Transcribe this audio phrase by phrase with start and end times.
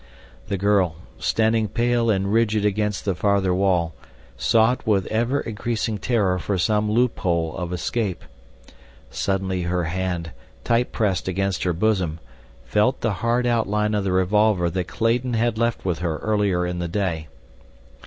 [0.47, 3.93] The girl, standing pale and rigid against the farther wall,
[4.35, 8.23] sought with ever increasing terror for some loophole of escape.
[9.11, 10.31] Suddenly her hand,
[10.63, 12.19] tight pressed against her bosom,
[12.65, 16.79] felt the hard outline of the revolver that Clayton had left with her earlier in
[16.79, 17.27] the day.